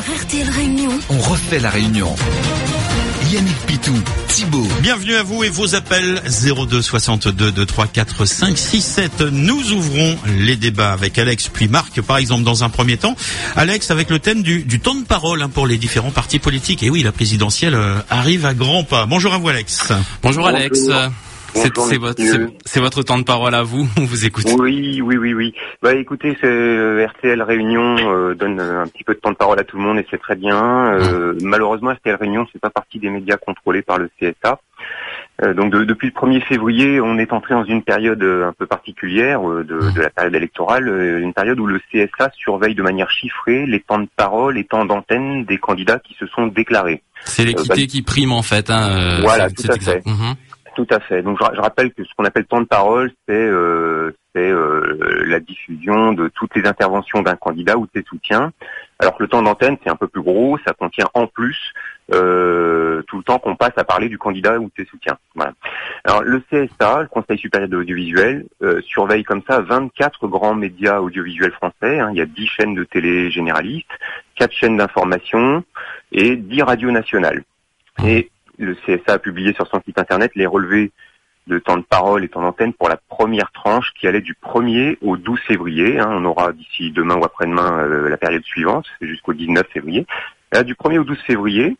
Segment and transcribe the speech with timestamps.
[0.00, 0.90] RTL Réunion.
[1.08, 2.14] On refait la réunion.
[3.32, 3.94] Yannick Pitou,
[4.28, 4.68] Thibault.
[4.82, 9.20] Bienvenue à vous et vos appels 02 62 2 3 4 5 6 7.
[9.22, 13.16] Nous ouvrons les débats avec Alex puis Marc par exemple dans un premier temps.
[13.56, 16.82] Alex avec le thème du, du temps de parole hein, pour les différents partis politiques.
[16.82, 19.06] Et oui, la présidentielle euh, arrive à grands pas.
[19.06, 19.92] Bonjour à vous Alex.
[20.22, 20.90] Bonjour Alex.
[21.56, 23.86] C'est votre, votre temps de parole à vous.
[23.98, 24.44] On vous écoute.
[24.58, 25.54] Oui, oui, oui, oui.
[25.82, 29.58] Bah écoutez, c'est, euh, RTL Réunion euh, donne un petit peu de temps de parole
[29.58, 30.86] à tout le monde et c'est très bien.
[30.94, 34.58] Euh, Malheureusement, RTL Réunion c'est pas partie des médias contrôlés par le CSA.
[35.42, 38.52] Euh, donc de- depuis le 1er février, on est entré dans une période euh, un
[38.52, 40.88] peu particulière euh, de, de la période électorale,
[41.20, 44.84] une période où le CSA surveille de manière chiffrée les temps de parole, les temps
[44.86, 47.02] d'antenne des candidats qui se sont déclarés.
[47.24, 48.70] C'est l'équité bah, qui prime en fait.
[48.70, 50.02] Hein, Voilà, tout à exact.
[50.04, 50.10] fait.
[50.10, 50.34] Mhm.
[50.76, 51.22] Tout à fait.
[51.22, 55.40] Donc je, je rappelle que ce qu'on appelle temps de parole, c'est euh, euh, la
[55.40, 58.52] diffusion de toutes les interventions d'un candidat ou de ses soutiens.
[58.98, 61.72] Alors que le temps d'antenne, c'est un peu plus gros, ça contient en plus
[62.12, 65.16] euh, tout le temps qu'on passe à parler du candidat ou de ses soutiens.
[65.34, 65.52] Voilà.
[66.04, 71.00] Alors le CSA, le Conseil supérieur de l'audiovisuel, euh, surveille comme ça 24 grands médias
[71.00, 72.00] audiovisuels français.
[72.00, 72.10] hein.
[72.12, 73.88] Il y a 10 chaînes de télé généralistes,
[74.34, 75.64] 4 chaînes d'information
[76.12, 77.42] et 10 radios nationales.
[78.04, 80.92] Et le CSA a publié sur son site internet les relevés
[81.46, 84.98] de temps de parole et temps d'antenne pour la première tranche qui allait du 1er
[85.00, 85.98] au 12 février.
[85.98, 86.08] hein.
[86.10, 90.06] On aura d'ici demain ou après-demain euh, la période suivante, jusqu'au 19 février.
[90.52, 91.76] Là, du 1er au 12 février.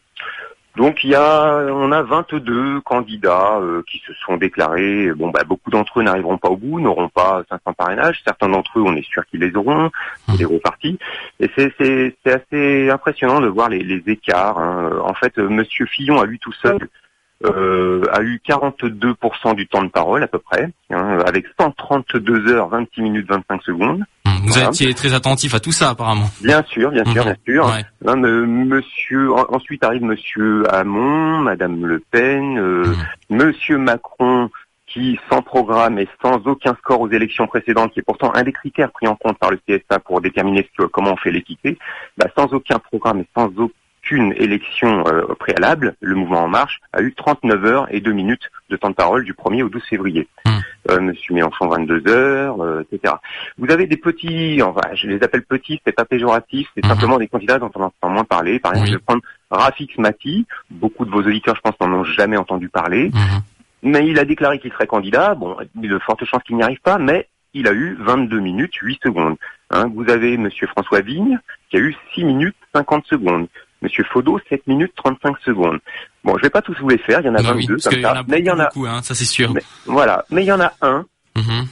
[0.76, 5.12] Donc il y a, on a 22 candidats euh, qui se sont déclarés.
[5.14, 8.20] Bon, bah, beaucoup d'entre eux n'arriveront pas au bout, n'auront pas 500 parrainages.
[8.24, 9.90] Certains d'entre eux, on est sûr qu'ils les auront,
[10.28, 10.98] c'est des gros partis.
[11.40, 14.58] Et c'est, c'est, c'est assez impressionnant de voir les, les écarts.
[14.58, 14.90] hein.
[15.02, 16.88] En fait, euh, Monsieur Fillon à lui tout seul
[17.44, 22.68] euh, a eu 42% du temps de parole à peu près, hein, avec 132 heures,
[22.68, 24.04] 26 minutes, 25 secondes.
[24.24, 24.32] Mhm.
[24.44, 24.68] Vous Voilà.
[24.68, 26.30] étiez très attentif à tout ça apparemment.
[26.42, 27.34] Bien sûr, bien sûr, Mhm.
[27.34, 27.66] bien sûr.
[27.66, 27.84] Ouais.
[28.06, 32.84] Hein, me- monsieur, en- ensuite arrive Monsieur Hamon, Madame Le Pen, euh,
[33.30, 33.36] Mhm.
[33.44, 34.48] Monsieur Macron,
[34.86, 38.52] qui sans programme et sans aucun score aux élections précédentes, qui est pourtant un des
[38.52, 41.76] critères pris en compte par le CSA pour déterminer ce que- comment on fait l'équité,
[42.16, 43.50] bah, sans aucun programme et sans
[44.06, 48.50] aucune élection euh, préalable, le mouvement En Marche a eu 39 heures et 2 minutes
[48.70, 50.28] de temps de parole du 1er au 12 février.
[50.46, 50.52] Mhm.
[50.90, 53.14] Euh, Monsieur Mélenchon 22 heures, euh, etc.
[53.58, 56.90] Vous avez des petits, enfin, je les appelle petits, c'est pas péjoratif, c'est Mhm.
[56.90, 58.60] simplement des candidats dont on entend moins parler.
[58.60, 58.92] Par exemple, Oui.
[58.92, 60.46] je vais prendre Rafik Mati.
[60.70, 63.10] Beaucoup de vos auditeurs, je pense, n'en ont jamais entendu parler.
[63.12, 63.40] Mhm.
[63.82, 65.34] Mais il a déclaré qu'il serait candidat.
[65.34, 67.96] Bon, il y a de fortes chances qu'il n'y arrive pas, mais il a eu
[68.00, 69.36] 22 minutes 8 secondes.
[69.70, 71.40] Hein, vous avez Monsieur François Vigne
[71.70, 73.48] qui a eu 6 minutes 50 secondes.
[73.82, 75.78] Monsieur Faudot 7 minutes 35 secondes.
[76.24, 77.74] Bon, je vais pas tous vous les faire, il y en a Bah oui, 22
[77.74, 79.24] parce comme qu'il y en ça, mais il y en a beaucoup, hein, ça c'est
[79.24, 79.52] sûr.
[79.52, 81.04] Mais- voilà, mais il y en a un
[81.36, 81.66] Mhm.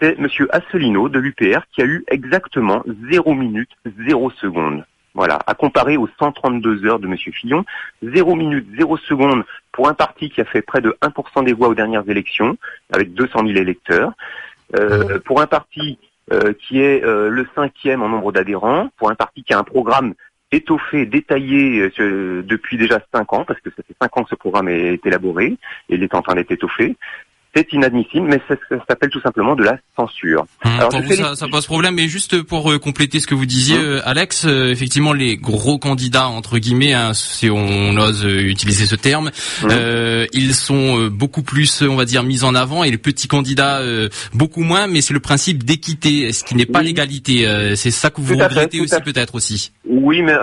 [0.00, 3.70] c'est Monsieur Asselineau de l'UPR qui a eu exactement 0 minutes
[4.06, 4.84] 0 secondes.
[5.14, 7.64] Voilà, à comparer aux 132 heures de Monsieur Fillon,
[8.02, 9.42] 0 minutes 0 secondes
[9.72, 12.56] pour un parti qui a fait près de 1% des voix aux dernières élections,
[12.92, 14.12] avec 200 000 électeurs,
[14.76, 15.98] Euh, pour un parti
[16.30, 19.64] euh, qui est euh, le cinquième en nombre d'adhérents, pour un parti qui a un
[19.64, 20.12] programme
[20.50, 24.34] étoffé, détaillé euh, depuis déjà 5 ans, parce que ça fait 5 ans que ce
[24.34, 25.56] programme est élaboré,
[25.88, 26.96] et il est en train d'être étoffé.
[27.54, 30.46] C'est inadmissible, mais ça, ça s'appelle tout simplement de la censure.
[30.64, 30.70] Mhm.
[30.78, 33.46] Alors, Pour vous, ça, ça pose problème, mais juste pour euh, compléter ce que vous
[33.46, 38.24] disiez, Hein euh, Alex, euh, effectivement, les gros candidats entre guillemets, hein, si on ose
[38.24, 39.30] euh, utiliser ce terme,
[39.64, 43.28] euh, ils sont euh, beaucoup plus, on va dire, mis en avant, et les petits
[43.28, 44.86] candidats euh, beaucoup moins.
[44.86, 46.86] Mais c'est le principe d'équité, ce qui n'est pas Oui.
[46.86, 47.46] l'égalité.
[47.46, 49.72] euh, c'est ça que vous fait, regrettez aussi peut-être aussi?
[49.88, 50.34] Oui, mais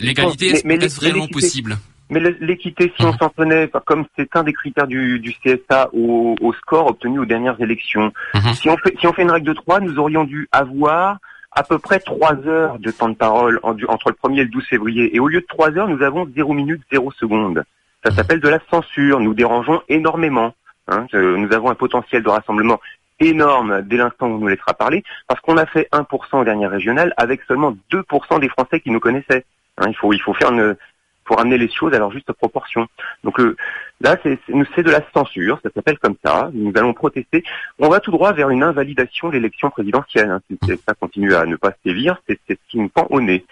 [0.00, 1.76] L'égalité, est-ce vraiment possible?
[2.14, 3.18] Mais l'é- l'équité, si on Mhm.
[3.18, 7.18] s'en tenait, enfin, comme c'est un des critères du, du CSA au, au score obtenu
[7.18, 8.52] aux dernières élections, Mhm.
[8.54, 11.18] si on fait si on fait une règle de 3, nous aurions dû avoir
[11.50, 14.66] à peu près 3 heures de temps de parole entre le 1er et le 12
[14.66, 15.14] février.
[15.14, 17.64] Et au lieu de 3 heures, nous avons 0 minutes 0 secondes.
[18.04, 18.16] Ça Mhm.
[18.16, 19.18] s'appelle de la censure.
[19.20, 20.54] Nous dérangeons énormément.
[20.88, 21.06] hein.
[21.14, 22.78] Nous avons un potentiel de rassemblement
[23.20, 26.70] énorme dès l'instant où on nous laissera parler, parce qu'on a fait 1% aux dernières
[26.70, 29.44] régionales avec seulement 2% des Français qui nous connaissaient.
[29.78, 30.76] Hein, il faut il faut faire une
[31.24, 32.86] pour amener les choses à leur juste proportion.
[33.22, 33.56] Donc euh,
[34.00, 36.50] là, c'est de la censure, ça s'appelle comme ça.
[36.52, 37.42] Nous allons protester.
[37.78, 40.30] On va tout droit vers une invalidation de l'élection présidentielle.
[40.30, 40.40] Hein.
[40.50, 43.44] Si ça continue à ne pas sévir, c'est c'est ce qui nous pend au nez.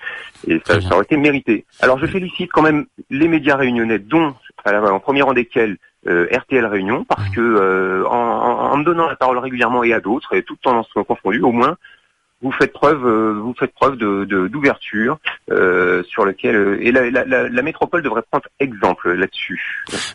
[0.46, 1.64] Et ça, ça aurait été mérité.
[1.80, 4.34] Alors je félicite quand même les médias réunionnais, dont
[4.64, 5.76] en premier rang desquels
[6.08, 9.92] euh, RTL Réunion, parce que euh, en, en- en me donnant la parole régulièrement et
[9.92, 11.76] à d'autres, et toutes tendances confondues, au moins
[12.42, 15.18] vous faites preuve, euh, vous faites preuve de de- d'ouverture
[15.50, 19.60] euh, sur lequel euh, et la, la- la- la métropole devrait prendre exemple là-dessus.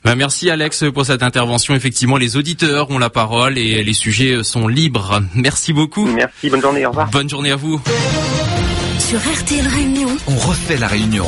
[0.03, 1.73] Ben, merci Alex pour cette intervention.
[1.75, 5.21] Effectivement, les auditeurs ont la parole et les sujets sont libres.
[5.35, 6.05] Merci beaucoup.
[6.05, 7.09] Merci, bonne journée, au revoir.
[7.09, 7.81] Bonne journée à vous.
[8.99, 11.25] Sur RTL Réunion, on refait la réunion.